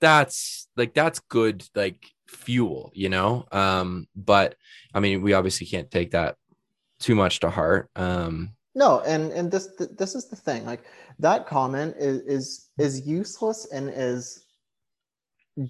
[0.00, 4.54] that's like that's good like fuel you know um but
[4.94, 6.36] i mean we obviously can't take that
[7.00, 10.84] too much to heart um no and and this this is the thing like
[11.18, 14.44] that comment is is is useless and is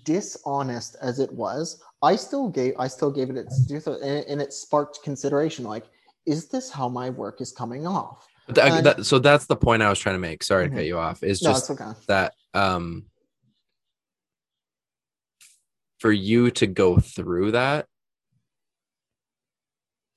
[0.05, 4.53] dishonest as it was i still gave i still gave it its and, and it
[4.53, 5.87] sparked consideration like
[6.29, 8.29] is this how my work is coming off?
[8.49, 10.43] That, that, so that's the point i was trying to make.
[10.43, 10.77] Sorry mm-hmm.
[10.77, 11.23] to cut you off.
[11.23, 11.93] Is just okay.
[12.07, 13.05] that um
[15.99, 17.87] for you to go through that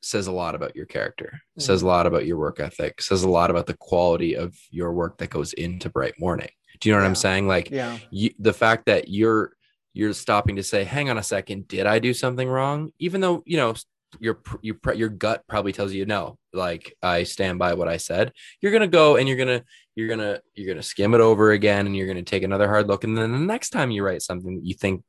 [0.04, 1.62] says a lot about your character mm-hmm.
[1.62, 4.94] says a lot about your work ethic says a lot about the quality of your
[4.94, 6.50] work that goes into bright morning.
[6.80, 7.48] Do you know what i'm saying?
[7.48, 7.98] Like yeah.
[8.12, 9.54] you, the fact that you're
[9.94, 12.92] you're stopping to say hang on a second did i do something wrong?
[13.00, 13.74] Even though you know
[14.20, 18.34] your your your gut probably tells you no like i stand by what i said.
[18.62, 19.64] You're gonna go and you're gonna
[19.96, 23.04] you're gonna you're gonna skim it over again and you're gonna take another hard look.
[23.04, 25.04] And then the next time you write something that you think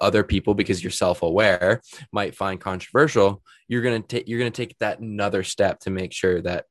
[0.00, 1.80] other people because you're self-aware
[2.12, 5.90] might find controversial you're going to take you're going to take that another step to
[5.90, 6.66] make sure that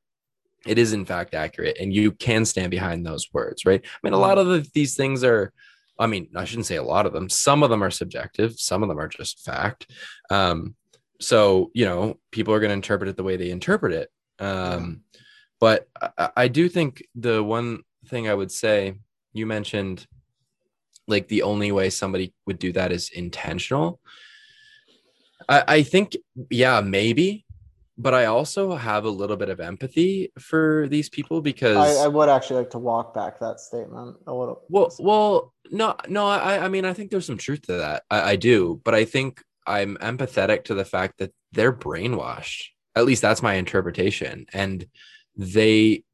[0.66, 3.84] it is in fact accurate and you can stand behind those words right?
[3.84, 4.50] I mean a lot mm-hmm.
[4.50, 5.52] of the, these things are
[5.98, 7.28] i mean i shouldn't say a lot of them.
[7.28, 8.58] Some of them are subjective.
[8.58, 9.90] Some of them are just fact.
[10.30, 10.74] Um,
[11.20, 14.10] so you know people are going to interpret it the way they interpret it.
[14.38, 15.02] Um,
[15.60, 18.94] but I, I do think the one thing i would say
[19.32, 20.06] you mentioned
[21.08, 24.00] like the only way somebody would do that is intentional.
[25.48, 26.16] I, I think,
[26.50, 27.44] yeah, maybe,
[27.98, 32.08] but I also have a little bit of empathy for these people because I, I
[32.08, 34.62] would actually like to walk back that statement a little.
[34.68, 36.26] Well, well, no, no.
[36.26, 38.04] I, I mean, I think there's some truth to that.
[38.10, 42.66] I, I do, but I think I'm empathetic to the fact that they're brainwashed.
[42.94, 44.86] At least that's my interpretation, and
[45.36, 46.04] they,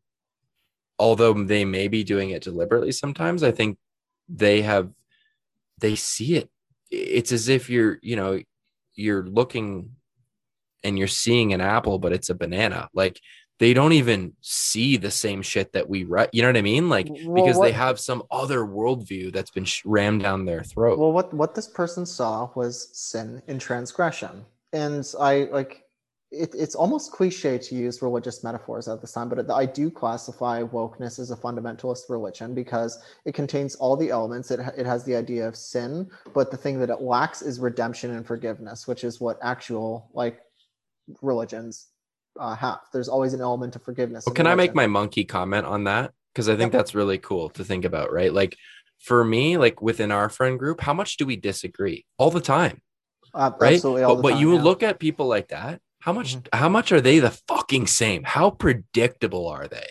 [0.98, 3.78] although they may be doing it deliberately, sometimes I think
[4.28, 4.90] they have,
[5.78, 6.48] they see it.
[6.90, 8.40] It's as if you're, you know,
[8.94, 9.92] you're looking
[10.84, 12.88] and you're seeing an apple, but it's a banana.
[12.94, 13.20] Like
[13.62, 16.30] they don't even see the same shit that we write.
[16.32, 16.88] You know what I mean?
[16.88, 20.98] Like well, because what, they have some other worldview that's been rammed down their throat.
[20.98, 25.84] Well, what what this person saw was sin and transgression, and I like.
[26.34, 30.62] It, it's almost cliche to use religious metaphors at this time, but I do classify
[30.62, 34.50] wokeness as a fundamentalist religion because it contains all the elements.
[34.50, 38.12] It, it has the idea of sin, but the thing that it lacks is redemption
[38.12, 40.40] and forgiveness, which is what actual like
[41.20, 41.88] religions
[42.38, 42.80] uh, have.
[42.92, 44.24] There's always an element of forgiveness.
[44.26, 44.60] Well, can religion.
[44.60, 46.12] I make my monkey comment on that?
[46.32, 48.32] Because I think that's really cool to think about, right?
[48.32, 48.56] Like
[48.98, 52.80] for me, like within our friend group, how much do we disagree all the time?
[53.34, 53.74] Uh, right.
[53.74, 54.62] Absolutely but, but time, you yeah.
[54.62, 55.80] look at people like that.
[56.00, 56.36] How much?
[56.36, 56.56] Mm-hmm.
[56.56, 58.24] How much are they the fucking same?
[58.24, 59.88] How predictable are they?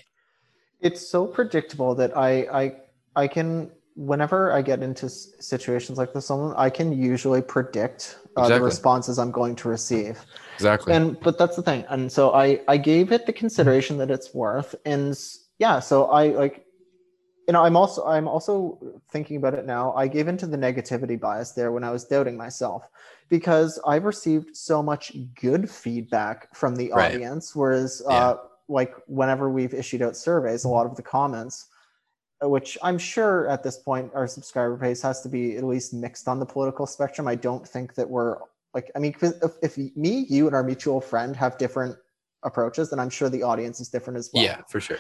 [0.80, 2.76] It's so predictable that I I
[3.16, 8.60] I can whenever I get into situations like this, I can usually predict uh, exactly.
[8.60, 10.20] the responses I'm going to receive.
[10.62, 10.94] Exactly.
[10.94, 11.86] And but that's the thing.
[11.90, 14.76] And so I I gave it the consideration that it's worth.
[14.86, 15.18] And
[15.60, 16.66] yeah, so I like
[17.48, 18.78] you know, I'm also I'm also
[19.12, 19.94] thinking about it now.
[19.94, 22.88] I gave into the negativity bias there when I was doubting myself
[23.30, 27.14] because I've received so much good feedback from the right.
[27.16, 28.16] audience, whereas yeah.
[28.16, 31.68] uh, like whenever we've issued out surveys, a lot of the comments
[32.44, 36.28] which I'm sure at this point our subscriber base has to be at least mixed
[36.28, 37.28] on the political spectrum.
[37.28, 38.38] I don't think that we're
[38.74, 41.96] like, I mean, if, if me, you, and our mutual friend have different
[42.44, 44.44] approaches, then I'm sure the audience is different as well.
[44.44, 45.00] Yeah, for sure.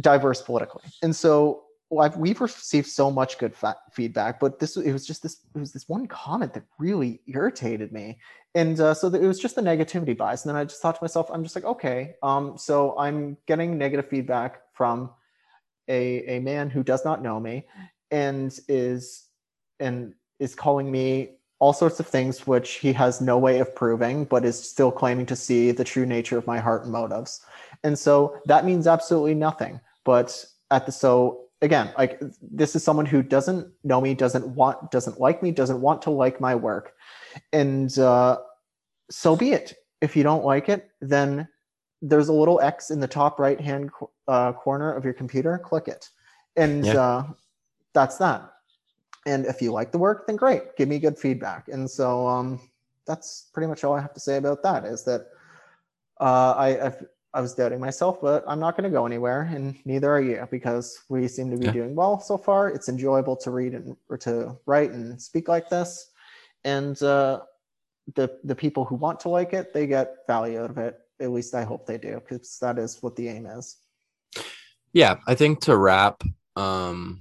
[0.00, 4.92] Diverse politically, and so well, we've received so much good fa- feedback, but this it
[4.92, 8.18] was just this it was this one comment that really irritated me,
[8.54, 10.44] and uh, so the, it was just the negativity bias.
[10.44, 13.76] And then I just thought to myself, I'm just like, okay, um, so I'm getting
[13.76, 15.10] negative feedback from
[15.88, 17.66] a, a man who does not know me
[18.10, 19.26] and is
[19.80, 24.24] and is calling me all sorts of things which he has no way of proving
[24.24, 27.44] but is still claiming to see the true nature of my heart and motives
[27.84, 33.06] and so that means absolutely nothing but at the so again like this is someone
[33.06, 36.94] who doesn't know me doesn't want doesn't like me doesn't want to like my work
[37.52, 38.38] and uh,
[39.10, 41.48] so be it if you don't like it then
[42.02, 43.90] there's a little X in the top right hand
[44.26, 45.58] uh, corner of your computer.
[45.58, 46.08] Click it,
[46.56, 47.00] and yeah.
[47.00, 47.26] uh,
[47.94, 48.52] that's that.
[49.28, 50.76] And if you like the work, then great.
[50.76, 51.68] Give me good feedback.
[51.68, 52.60] And so um,
[53.06, 54.84] that's pretty much all I have to say about that.
[54.84, 55.28] Is that
[56.20, 59.76] uh, I I've, i was doubting myself, but I'm not going to go anywhere, and
[59.84, 61.72] neither are you because we seem to be yeah.
[61.72, 62.70] doing well so far.
[62.70, 66.10] It's enjoyable to read and or to write and speak like this,
[66.64, 67.42] and uh,
[68.14, 71.30] the the people who want to like it, they get value out of it at
[71.30, 73.76] least I hope they do because that is what the aim is.
[74.92, 76.22] Yeah, I think to wrap,
[76.56, 77.20] um,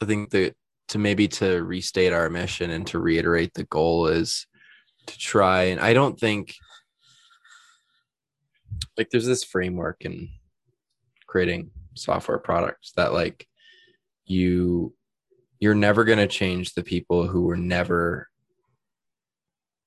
[0.00, 0.54] I think that
[0.88, 4.46] to maybe to restate our mission and to reiterate the goal is
[5.06, 6.54] to try and I don't think
[8.96, 10.28] like there's this framework in
[11.26, 13.46] creating software products that like
[14.26, 14.94] you
[15.58, 18.28] you're never going to change the people who were never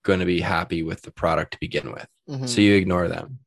[0.03, 2.07] going to be happy with the product to begin with.
[2.29, 2.47] Mm-hmm.
[2.47, 3.39] So you ignore them.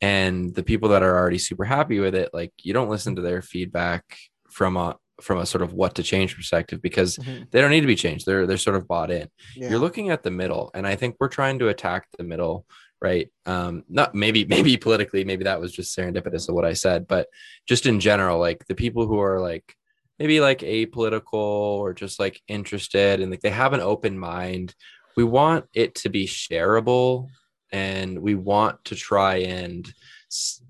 [0.00, 3.22] And the people that are already super happy with it, like you don't listen to
[3.22, 4.04] their feedback
[4.48, 7.44] from a from a sort of what to change perspective because mm-hmm.
[7.50, 8.26] they don't need to be changed.
[8.26, 9.28] They're they're sort of bought in.
[9.54, 9.70] Yeah.
[9.70, 12.66] You're looking at the middle, and I think we're trying to attack the middle,
[13.00, 13.30] right?
[13.46, 17.28] Um, not maybe maybe politically, maybe that was just serendipitous of what I said, but
[17.66, 19.74] just in general, like the people who are like
[20.18, 24.74] maybe like apolitical or just like interested and like they have an open mind
[25.16, 27.28] we want it to be shareable
[27.72, 29.92] and we want to try and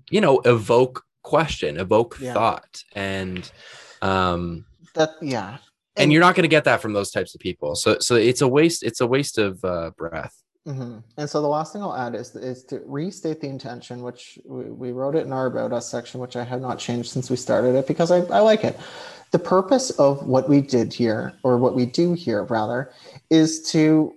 [0.09, 2.33] you know evoke question evoke yeah.
[2.33, 3.51] thought and
[4.01, 5.57] um that yeah
[5.95, 8.15] and, and you're not going to get that from those types of people so so
[8.15, 10.99] it's a waste it's a waste of uh, breath mm-hmm.
[11.17, 14.65] and so the last thing i'll add is is to restate the intention which we,
[14.65, 17.35] we wrote it in our about us section which i have not changed since we
[17.35, 18.77] started it because i, I like it
[19.31, 22.91] the purpose of what we did here or what we do here rather
[23.29, 24.13] is to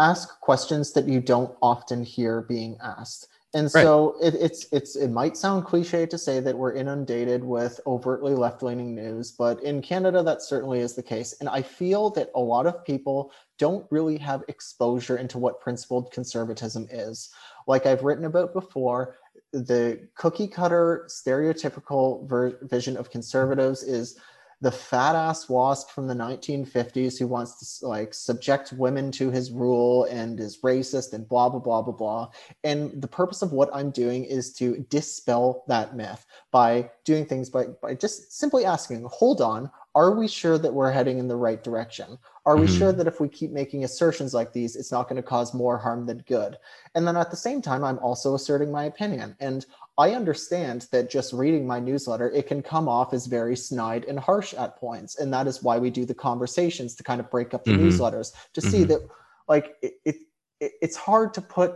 [0.00, 3.28] ask questions that you don't often hear being asked.
[3.52, 3.82] And Right.
[3.82, 8.34] so it, it's it's it might sound cliche to say that we're inundated with overtly
[8.34, 11.34] left-leaning news, but in Canada that certainly is the case.
[11.40, 16.12] And I feel that a lot of people don't really have exposure into what principled
[16.12, 17.30] conservatism is.
[17.66, 19.16] Like I've written about before,
[19.52, 24.16] the cookie cutter stereotypical ver- vision of conservatives is
[24.60, 29.50] the fat ass wasp from the 1950s who wants to like subject women to his
[29.50, 32.30] rule and is racist and blah blah blah blah blah.
[32.64, 37.48] And the purpose of what i'm doing is to dispel that myth by doing things
[37.48, 39.70] by, by just simply asking hold on
[40.00, 42.10] are we sure that we're heading in the right direction
[42.46, 42.78] are we Mhm.
[42.78, 45.76] sure that if we keep making assertions like these it's not going to cause more
[45.84, 46.52] harm than good
[46.94, 49.66] and then at the same time i'm also asserting my opinion and
[49.98, 54.18] I understand that just reading my newsletter, it can come off as very snide and
[54.18, 55.18] harsh at points.
[55.18, 57.80] And that is why we do the conversations to kind of break up the Mhm.
[57.82, 58.88] newsletters to see Mhm.
[58.88, 59.00] that,
[59.46, 61.70] like, it, it- it's hard to put,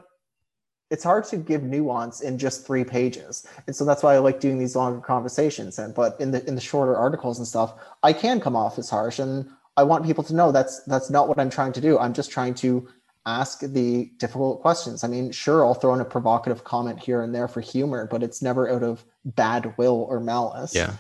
[0.91, 3.47] it's hard to give nuance in just three pages.
[3.67, 5.79] And so that's why I like doing these longer conversations.
[5.79, 8.91] And, but in the, in the shorter articles and stuff, I can come off as
[8.91, 9.19] harsh.
[9.19, 11.99] And I want people to know that's, that's not what I'm trying to do.
[11.99, 12.87] I'm just trying to
[13.27, 15.03] ask the difficult questions.
[15.03, 18.23] I mean, sure, I'll throw in a provocative comment here and there for humor, but
[18.23, 20.75] it's never out of bad will or malice.
[20.75, 20.93] Yeah.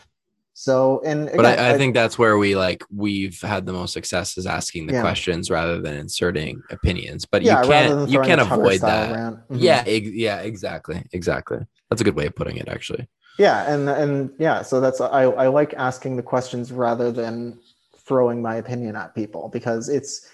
[0.56, 3.92] So, and But again, I, I think that's where we like we've had the most
[3.92, 5.00] success is asking the Yeah.
[5.00, 7.26] questions rather than inserting opinions.
[7.26, 9.10] But yeah, you can't you can't avoid that.
[9.12, 9.40] Mhm.
[9.50, 11.58] Yeah, ex- yeah, exactly, exactly.
[11.90, 13.08] That's a good way of putting it, actually.
[13.36, 17.58] yeah, and and yeah, so that's I I like asking the questions rather than
[18.06, 20.30] throwing my opinion at people because it's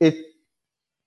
[0.00, 0.14] it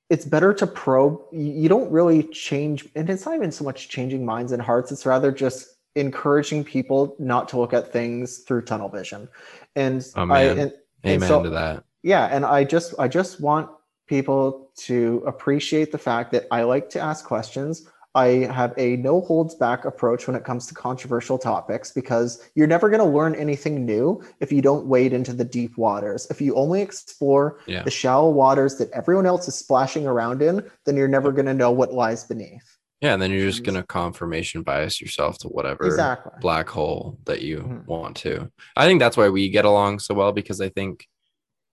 [0.10, 1.20] it's better to probe.
[1.32, 4.92] You don't really change, and it's not even so much changing minds and hearts.
[4.92, 9.28] It's rather just encouraging people not to look at things through tunnel vision.
[9.76, 10.74] And Oh, I and, And
[11.06, 11.84] Amen so- to that.
[12.04, 13.70] yeah and i just i just want
[14.08, 18.28] people to appreciate the fact that i like to ask questions i
[18.60, 22.90] have a no holds back approach when it comes to controversial topics because you're never
[22.90, 26.54] going to learn anything new if you don't wade into the deep waters if you
[26.56, 27.84] only explore Yeah.
[27.84, 31.54] the shallow waters that everyone else is splashing around in then you're never going to
[31.54, 35.86] know what lies beneath Yeah, and then you're just gonna confirmation bias yourself to whatever
[35.86, 37.86] exactly black hole that you Mhm.
[37.88, 38.52] want to.
[38.76, 41.08] I think that's why we get along so well because I think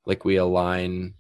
[0.05, 1.15] like we align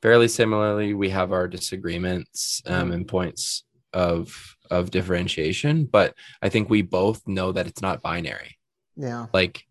[0.00, 0.94] fairly similarly.
[0.94, 7.26] We have our disagreements um, and points of of differentiation, but I think we both
[7.28, 8.56] know that it's not binary.
[8.96, 9.64] yeah Like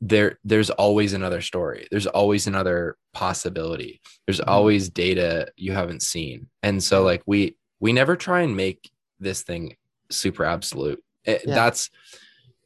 [0.00, 1.88] there there's always another story.
[1.90, 4.00] There's always another possibility.
[4.26, 4.48] There's Mhm.
[4.48, 6.48] always data you haven't seen.
[6.62, 8.90] And so like we we never try and make
[9.20, 9.76] this thing
[10.10, 11.02] super absolute.
[11.24, 11.54] It- Yeah.
[11.54, 11.90] That's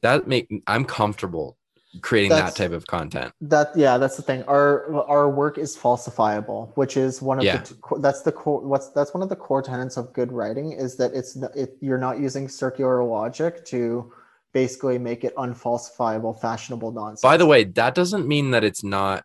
[0.02, 1.56] that make I'm comfortable
[2.02, 3.32] creating That's- that type of content.
[3.40, 4.42] That yeah, that's the thing.
[4.44, 7.62] Our our work is falsifiable, which is one of Yeah.
[7.62, 8.60] the that's the core.
[8.60, 11.98] What's that's one of the core tenets of good writing is that it's it, you're
[11.98, 14.12] not using circular logic to
[14.52, 17.22] basically make it unfalsifiable, fashionable nonsense.
[17.22, 19.24] By the way, that doesn't mean that it's not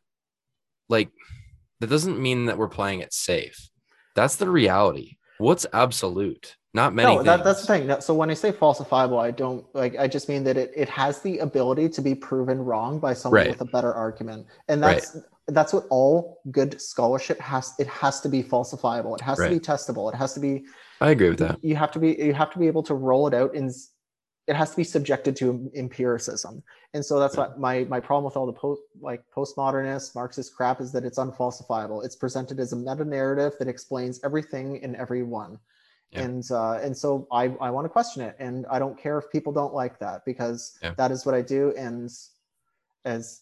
[0.90, 1.10] like
[1.80, 3.70] that doesn't mean that we're playing it safe.
[4.16, 5.18] That's the reality.
[5.40, 6.56] What's absolute?
[6.76, 8.02] Not many no, that, that's the thing.
[8.02, 9.96] So when I say falsifiable, I don't like.
[9.98, 13.40] I just mean that it, it has the ability to be proven wrong by someone
[13.40, 13.50] Right.
[13.50, 14.96] with a better argument, and Right.
[14.96, 15.18] that's
[15.48, 17.74] that's what all good scholarship has.
[17.80, 19.16] It has to be falsifiable.
[19.16, 20.14] It has to be testable.
[20.14, 20.66] It has to be
[21.00, 21.64] I agree with that.
[21.64, 23.72] you have to be you have to be able to roll it out and
[24.48, 26.62] it has to be subjected to empiricism
[26.94, 30.80] and so that's what my my problem with all the post like postmodernist marxist crap
[30.80, 35.58] is that it's unfalsifiable it's presented as a meta narrative that explains everything in everyone
[36.12, 36.22] Yeah.
[36.22, 39.30] and uh and so i i want to question it and i don't care if
[39.32, 40.94] people don't like that because Yeah.
[40.98, 42.10] that is what i do and
[43.04, 43.42] as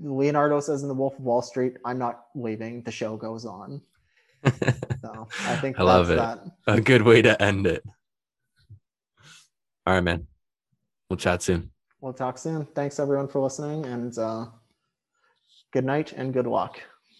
[0.00, 3.80] leonardo says in the wolf of wall street i'm not leaving the show goes on
[5.02, 6.52] so i think I love that's it.
[6.66, 7.82] that A good way to end it.
[9.86, 10.26] All right, man.
[11.08, 11.70] We'll chat soon.
[12.00, 12.66] We'll talk soon.
[12.74, 14.46] Thanks everyone for listening and uh,
[15.72, 16.80] good night and good luck.